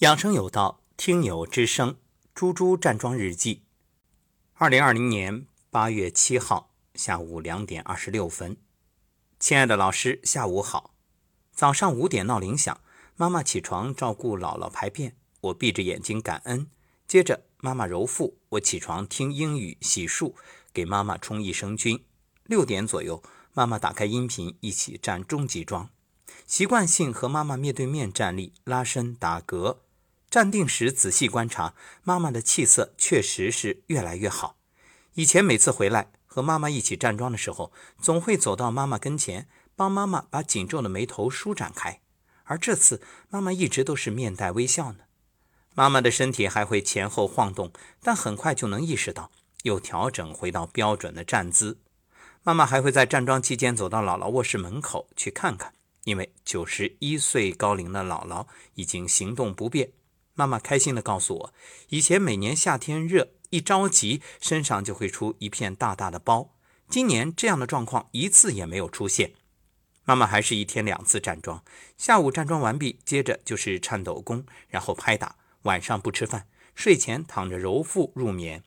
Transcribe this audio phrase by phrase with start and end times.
[0.00, 1.98] 养生有道，听友之声，
[2.34, 3.64] 猪猪站桩日记。
[4.54, 8.56] 二零二零年八月七号下午两点二十六分，
[9.38, 10.94] 亲爱的老师，下午好。
[11.52, 12.80] 早上五点闹铃响，
[13.16, 16.70] 妈妈起床照顾姥姥排便，我闭着眼睛感恩。
[17.06, 20.32] 接着妈妈揉腹，我起床听英语洗漱，
[20.72, 22.02] 给妈妈冲益生菌。
[22.44, 23.22] 六点左右，
[23.52, 25.90] 妈妈打开音频，一起站中级桩。
[26.46, 29.76] 习惯性和妈妈面对面站立、拉伸、打嗝。
[30.30, 31.74] 站定时仔细观察，
[32.04, 34.56] 妈妈的气色确实是越来越好。
[35.14, 42.00] 以前每次回来和妈妈一起站桩的时候，总会走到妈妈跟前，帮妈妈把紧皱的眉头舒展开。
[42.44, 44.98] 而这次妈妈一直都是面带微笑呢。
[45.74, 49.32] 妈妈的身体还会前后晃动，但很快就能意识到，
[49.64, 51.80] 又调整回到标准的站姿。
[52.44, 59.90] 妈妈还会在站桩期间走到姥姥卧室门口去看看，因为九十一岁高龄的姥姥已经行动不便。
[60.40, 61.54] 妈妈开心地告诉我，
[61.90, 66.56] 以前每年夏天热，一着急身上就会出一片大大的包。
[66.88, 69.34] 今年这样的状况一次也没有出现。
[70.04, 71.62] 妈妈还是一天两次站桩，
[71.98, 75.36] 下午站桩完毕，接着就是颤抖功，然后拍打。
[75.64, 78.62] 晚上不吃饭，睡前躺着揉腹入眠。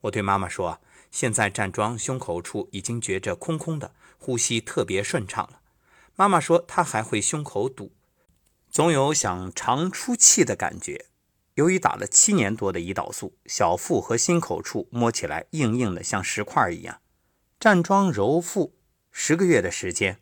[0.00, 0.80] 我对妈妈说
[1.12, 5.60] ：“现在站桩胸口处已经觉着空空的，呼吸特别顺畅了。”
[6.16, 7.92] 妈妈说她还会胸口堵。
[8.76, 11.06] 总有想长出气的感觉。
[11.54, 17.00] 由于打了七年多的胰岛素，小腹和心口处摸起来硬硬的，像石块一样。
[17.58, 18.74] 站桩揉腹
[19.10, 20.20] 十个月的时间，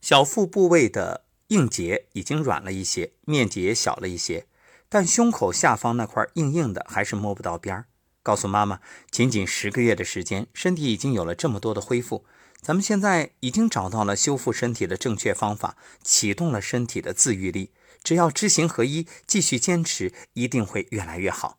[0.00, 4.46] 小腹部位的硬结已经软了一些，面积也小了一些，
[4.88, 7.84] 但胸口下方那块硬硬的还是摸不到边儿。
[8.22, 12.24] 告诉妈妈，仅仅十个月的时间，身体已经有了这么多的恢复。
[12.64, 17.72] 咱们现在已经找到了修复身体的正确方法，启动了身体的自愈力。
[18.02, 21.58] 只要知行合一，继续坚持，一定会越来越好。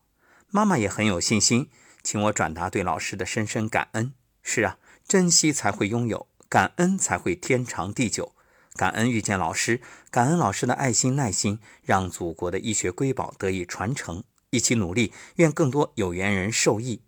[0.49, 1.69] 妈妈也很有信心，
[2.01, 4.15] 请我转达对老师的深深感恩。
[4.41, 8.33] 是啊，珍惜才会拥有，感恩才会天长地久。
[8.75, 14.23] 感恩遇见老师，感恩老师的爱心耐心，让祖国的医学瑰宝得以传承。
[14.49, 17.03] 一起努力，愿更多有缘人受益，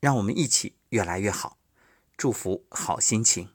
[0.00, 1.58] 让我们一起越来越好。
[2.16, 3.50] 祝福好心情。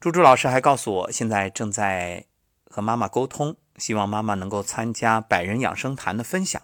[0.00, 2.26] 猪猪老师还告诉我，现在正在
[2.70, 6.62] 和妈妈沟通，希望妈妈能够参加百人养生坛的分享。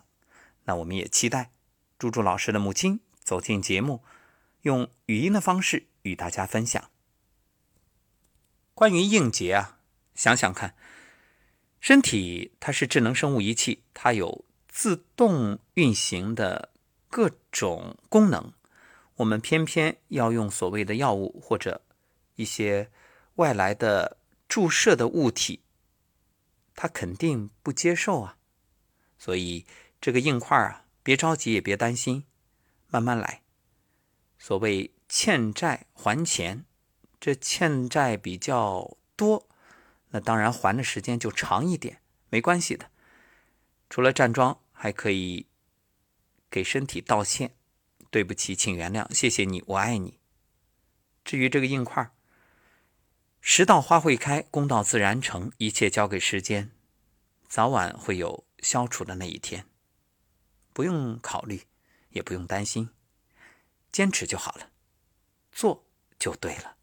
[0.65, 1.51] 那我们也期待
[1.99, 4.03] 猪猪老师的母亲走进节目，
[4.63, 6.91] 用语音的方式与大家分享
[8.73, 9.79] 关于应节啊。
[10.15, 10.75] 想想看，
[11.81, 16.71] 身体它是智能生物仪器，它有自动运行的
[17.11, 18.53] 各种功能。
[19.17, 21.83] 我们偏偏要用所谓的药物或者
[22.35, 22.91] 一些
[23.37, 25.63] 外来的注射的物体，
[26.75, 28.37] 他肯定不接受啊。
[29.19, 29.65] 所以
[30.01, 32.25] 这个硬块啊，别着急，也别担心，
[32.89, 33.43] 慢慢来。
[34.39, 36.65] 所谓欠债还钱，
[37.21, 39.49] 这欠债比较多，
[40.11, 42.91] 那当然还的时间就长一点，没关系的。
[43.89, 45.47] 除了站桩，还可以
[46.51, 47.55] 给身体道歉。
[48.15, 50.21] 对不起，请原谅，谢谢你，我爱你。
[51.25, 52.13] 至于这个硬块，
[53.41, 56.71] 时到花会开，功到自然成，一切交给时间，
[57.49, 59.67] 早晚会有消除的那一天。
[60.73, 61.63] 不用考虑，
[62.11, 62.91] 也不用担心，
[63.91, 64.71] 坚持就好了，
[65.51, 65.85] 做
[66.17, 66.77] 就对了。